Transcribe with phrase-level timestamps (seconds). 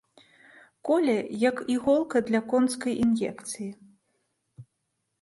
[0.87, 1.15] Коле,
[1.49, 3.71] як іголка для конскай ін'екцыі.